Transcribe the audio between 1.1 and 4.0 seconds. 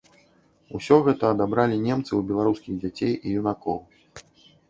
адабралі немцы ў беларускіх дзяцей і юнакоў.